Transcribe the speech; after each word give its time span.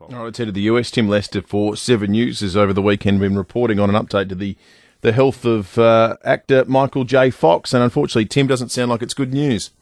All 0.00 0.08
right, 0.08 0.34
head 0.34 0.46
to 0.46 0.52
the 0.52 0.62
US. 0.62 0.90
Tim 0.90 1.08
Lester 1.08 1.42
for 1.42 1.76
Seven 1.76 2.12
News 2.12 2.40
has 2.40 2.56
over 2.56 2.72
the 2.72 2.80
weekend 2.80 3.20
been 3.20 3.36
reporting 3.36 3.78
on 3.78 3.94
an 3.94 4.02
update 4.02 4.30
to 4.30 4.34
the 4.34 4.56
the 5.02 5.12
health 5.12 5.44
of 5.44 5.76
uh, 5.78 6.16
actor 6.24 6.64
Michael 6.64 7.04
J. 7.04 7.30
Fox, 7.30 7.74
and 7.74 7.82
unfortunately, 7.82 8.24
Tim 8.24 8.46
doesn't 8.46 8.70
sound 8.70 8.90
like 8.90 9.02
it's 9.02 9.12
good 9.12 9.34
news. 9.34 9.72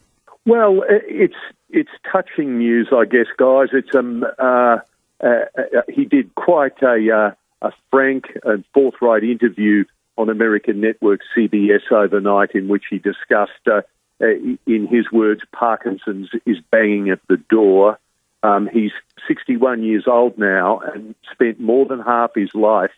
Well, 0.44 0.82
it's 0.88 1.36
it's 1.70 1.90
touching 2.10 2.58
news, 2.58 2.88
I 2.92 3.04
guess, 3.04 3.26
guys. 3.36 3.68
It's 3.72 3.94
um, 3.94 4.24
uh, 4.38 4.78
uh, 5.22 5.26
uh 5.56 5.82
he 5.88 6.04
did 6.04 6.34
quite 6.34 6.82
a 6.82 7.34
uh, 7.62 7.66
a 7.68 7.72
frank 7.90 8.24
and 8.42 8.64
forthright 8.74 9.22
interview 9.22 9.84
on 10.16 10.30
American 10.30 10.80
network 10.80 11.20
CBS 11.36 11.92
overnight, 11.92 12.56
in 12.56 12.66
which 12.66 12.84
he 12.90 12.98
discussed, 12.98 13.68
uh, 13.70 13.82
in 14.20 14.88
his 14.90 15.12
words, 15.12 15.42
Parkinson's 15.52 16.28
is 16.44 16.56
banging 16.72 17.08
at 17.10 17.20
the 17.28 17.36
door. 17.36 17.98
Um, 18.42 18.68
he's 18.72 18.92
61 19.26 19.82
years 19.82 20.04
old 20.06 20.38
now 20.38 20.78
and 20.78 21.14
spent 21.32 21.60
more 21.60 21.86
than 21.86 22.00
half 22.00 22.34
his 22.34 22.54
life 22.54 22.92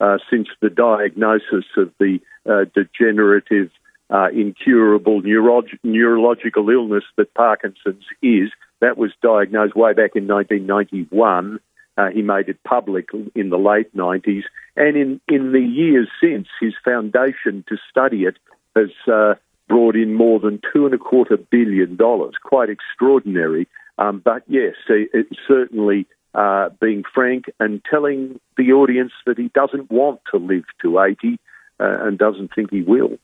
uh, 0.00 0.18
since 0.30 0.48
the 0.60 0.70
diagnosis 0.70 1.64
of 1.76 1.92
the 1.98 2.18
uh, 2.48 2.64
degenerative, 2.74 3.70
uh, 4.10 4.28
incurable 4.32 5.22
neurolog- 5.22 5.78
neurological 5.82 6.68
illness 6.70 7.04
that 7.16 7.34
Parkinson's 7.34 8.04
is. 8.22 8.50
That 8.80 8.98
was 8.98 9.12
diagnosed 9.22 9.74
way 9.74 9.92
back 9.92 10.12
in 10.14 10.26
1991. 10.26 11.60
Uh, 11.98 12.10
he 12.10 12.20
made 12.20 12.48
it 12.48 12.62
public 12.62 13.08
in 13.34 13.48
the 13.48 13.58
late 13.58 13.94
90s. 13.96 14.42
And 14.76 14.96
in, 14.96 15.20
in 15.28 15.52
the 15.52 15.60
years 15.60 16.08
since, 16.20 16.46
his 16.60 16.74
foundation 16.84 17.64
to 17.68 17.76
study 17.90 18.24
it 18.24 18.36
has 18.74 18.90
uh, 19.10 19.34
brought 19.68 19.96
in 19.96 20.14
more 20.14 20.38
than 20.38 20.60
two 20.72 20.84
and 20.84 20.94
a 20.94 20.98
quarter 20.98 21.36
billion 21.36 21.96
dollars. 21.96 22.34
Quite 22.42 22.68
extraordinary. 22.68 23.66
Um, 23.98 24.20
but 24.24 24.42
yes, 24.46 24.74
it, 24.88 25.26
certainly 25.48 26.06
uh, 26.34 26.68
being 26.80 27.02
frank 27.14 27.46
and 27.58 27.82
telling 27.90 28.38
the 28.56 28.72
audience 28.72 29.12
that 29.26 29.38
he 29.38 29.48
doesn't 29.54 29.90
want 29.90 30.20
to 30.32 30.38
live 30.38 30.64
to 30.82 31.00
80 31.00 31.38
uh, 31.80 32.04
and 32.06 32.18
doesn't 32.18 32.50
think 32.54 32.70
he 32.70 32.82
will. 32.82 33.18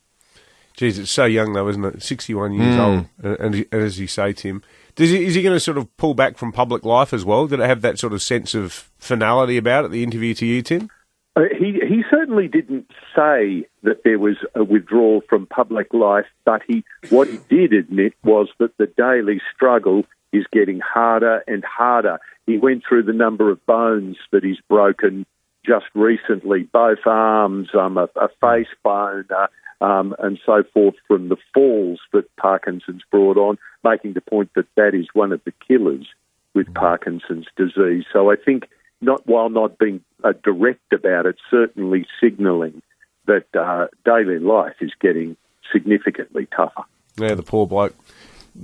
Geez, 0.75 0.98
it's 0.98 1.11
so 1.11 1.27
young 1.27 1.53
though, 1.53 1.69
isn't 1.69 1.84
it? 1.84 2.03
61 2.03 2.55
years 2.55 2.77
mm. 2.77 2.79
old. 2.79 3.06
And, 3.23 3.55
and, 3.55 3.75
as 3.75 4.01
you 4.01 4.06
say, 4.06 4.33
Tim, 4.33 4.62
does 4.95 5.11
he, 5.11 5.25
is 5.27 5.34
he 5.34 5.42
going 5.42 5.55
to 5.55 5.61
sort 5.61 5.77
of 5.77 5.95
pull 5.97 6.14
back 6.14 6.39
from 6.39 6.53
public 6.53 6.84
life 6.84 7.12
as 7.12 7.25
well? 7.25 7.47
Did 7.47 7.61
it 7.61 7.67
have 7.67 7.83
that 7.83 7.98
sort 7.98 8.14
of 8.14 8.23
sense 8.23 8.55
of 8.55 8.91
finality 8.98 9.59
about 9.59 9.84
it, 9.84 9.91
the 9.91 10.03
interview 10.03 10.33
to 10.34 10.47
you, 10.47 10.62
Tim? 10.62 10.91
Uh, 11.34 11.42
he, 11.59 11.79
he 11.86 12.03
certainly 12.11 12.48
didn't 12.48 12.86
say 13.14 13.67
that 13.83 14.03
there 14.05 14.19
was 14.19 14.36
a 14.55 14.64
withdrawal 14.64 15.23
from 15.29 15.47
public 15.47 15.92
life, 15.95 16.27
but 16.45 16.62
he, 16.67 16.84
what 17.09 17.29
he 17.29 17.39
did 17.48 17.73
admit 17.73 18.14
was 18.23 18.48
that 18.59 18.77
the 18.77 18.86
daily 18.86 19.41
struggle 19.55 20.05
is 20.33 20.45
getting 20.53 20.81
harder 20.81 21.43
and 21.47 21.65
harder. 21.65 22.19
He 22.47 22.59
went 22.59 22.83
through 22.89 23.05
the 23.05 23.13
number 23.13 23.51
of 23.51 23.65
bones 23.67 24.17
that 24.31 24.45
he's 24.45 24.61
broken 24.69 25.27
just 25.65 25.87
recently, 25.95 26.63
both 26.73 27.07
arms, 27.07 27.69
um, 27.75 27.97
a, 27.97 28.09
a 28.17 28.29
face 28.41 28.75
bone, 28.83 29.27
uh, 29.31 29.85
um, 29.85 30.15
and 30.19 30.39
so 30.45 30.63
forth 30.73 30.95
from 31.07 31.29
the 31.29 31.37
falls 31.55 32.01
that 32.13 32.25
Parkinson's 32.37 33.03
brought 33.11 33.37
on, 33.37 33.59
making 33.85 34.13
the 34.15 34.21
point 34.21 34.51
that 34.55 34.67
that 34.77 34.95
is 34.95 35.07
one 35.13 35.33
of 35.33 35.41
the 35.45 35.53
killers 35.67 36.07
with 36.55 36.67
mm. 36.69 36.75
Parkinson's 36.75 37.47
disease. 37.57 38.05
So 38.13 38.31
I 38.31 38.37
think, 38.37 38.69
not 39.01 39.27
while 39.27 39.51
not 39.51 39.79
being 39.79 40.01
uh, 40.23 40.33
direct 40.45 40.93
about 40.93 41.27
it, 41.27 41.37
certainly 41.51 42.07
signalling 42.21 42.83
that 43.27 43.47
uh, 43.55 43.87
daily 44.05 44.39
life 44.39 44.77
is 44.81 44.93
getting 45.01 45.37
significantly 45.73 46.47
tougher. 46.55 46.83
Yeah, 47.17 47.35
the 47.35 47.43
poor 47.43 47.67
bloke. 47.67 47.95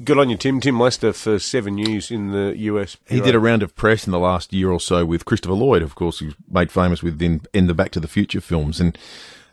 Good 0.05 0.19
on 0.19 0.29
you, 0.29 0.37
Tim. 0.37 0.61
Tim 0.61 0.79
Lester 0.79 1.13
for 1.13 1.39
Seven 1.39 1.75
News 1.75 2.11
in 2.11 2.31
the 2.31 2.55
US. 2.57 2.97
He 3.09 3.21
did 3.21 3.35
a 3.35 3.41
round 3.41 3.63
of 3.63 3.75
press 3.75 4.07
in 4.07 4.13
the 4.13 4.19
last 4.19 4.53
year 4.53 4.71
or 4.71 4.81
so 4.81 5.05
with 5.05 5.25
Christopher 5.25 5.55
Lloyd, 5.55 5.83
of 5.83 5.95
course, 5.95 6.19
who's 6.19 6.35
made 6.51 6.71
famous 6.71 7.03
with 7.03 7.21
in, 7.21 7.41
in 7.53 7.67
the 7.67 7.75
Back 7.75 7.91
to 7.93 8.01
the 8.01 8.09
Future 8.09 8.41
films. 8.41 8.81
And 8.81 8.97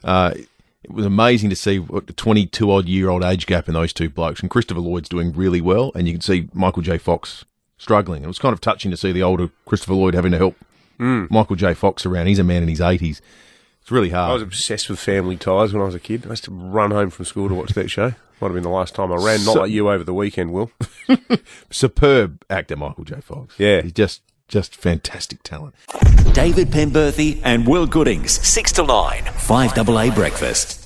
uh, 0.03 0.33
it 0.83 0.91
was 0.91 1.05
amazing 1.05 1.49
to 1.49 1.55
see 1.55 1.79
what 1.79 2.07
the 2.07 2.13
22 2.13 2.69
odd 2.69 2.87
year 2.87 3.09
old 3.09 3.23
age 3.23 3.47
gap 3.47 3.67
in 3.67 3.73
those 3.73 3.93
two 3.93 4.09
blokes. 4.09 4.41
And 4.41 4.49
Christopher 4.49 4.81
Lloyd's 4.81 5.09
doing 5.09 5.31
really 5.33 5.61
well. 5.61 5.91
And 5.95 6.07
you 6.07 6.13
can 6.13 6.21
see 6.21 6.49
Michael 6.53 6.83
J. 6.83 6.97
Fox 6.97 7.45
struggling. 7.77 8.23
It 8.23 8.27
was 8.27 8.39
kind 8.39 8.53
of 8.53 8.61
touching 8.61 8.91
to 8.91 8.97
see 8.97 9.11
the 9.11 9.23
older 9.23 9.49
Christopher 9.65 9.95
Lloyd 9.95 10.13
having 10.13 10.31
to 10.31 10.37
help 10.37 10.55
mm. 10.99 11.29
Michael 11.31 11.55
J. 11.55 11.73
Fox 11.73 12.05
around. 12.05 12.27
He's 12.27 12.39
a 12.39 12.43
man 12.43 12.61
in 12.61 12.69
his 12.69 12.79
80s. 12.79 13.21
It's 13.81 13.91
really 13.91 14.09
hard. 14.09 14.31
I 14.31 14.33
was 14.33 14.43
obsessed 14.43 14.89
with 14.89 14.99
Family 14.99 15.37
Ties 15.37 15.73
when 15.73 15.81
I 15.81 15.85
was 15.85 15.95
a 15.95 15.99
kid. 15.99 16.25
I 16.25 16.31
used 16.31 16.45
to 16.45 16.51
run 16.51 16.91
home 16.91 17.09
from 17.09 17.25
school 17.25 17.49
to 17.49 17.55
watch 17.55 17.73
that 17.73 17.89
show. 17.89 18.13
Might 18.41 18.47
have 18.47 18.53
been 18.53 18.63
the 18.63 18.69
last 18.69 18.95
time 18.95 19.11
I 19.11 19.15
ran. 19.15 19.39
So, 19.39 19.53
not 19.53 19.61
like 19.61 19.71
you 19.71 19.89
over 19.89 20.03
the 20.03 20.13
weekend, 20.13 20.51
Will. 20.51 20.71
Superb 21.69 22.43
actor, 22.49 22.75
Michael 22.75 23.05
J. 23.05 23.21
Fox. 23.21 23.55
Yeah, 23.57 23.81
he's 23.81 23.93
just 23.93 24.21
just 24.47 24.75
fantastic 24.75 25.41
talent. 25.43 25.75
David 26.33 26.69
Penberthy 26.69 27.41
and 27.43 27.65
Will 27.65 27.87
Goodings, 27.87 28.31
six 28.45 28.71
to 28.73 28.85
nine, 28.85 29.23
five 29.23 29.73
double 29.73 29.99
A 29.99 30.11
breakfast. 30.11 30.84